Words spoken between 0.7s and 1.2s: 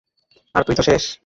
তো শেষ!